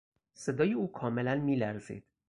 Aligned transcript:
صدای 0.33 0.73
او 0.73 0.91
کاملا 0.91 1.35
میلرزید. 1.35 2.05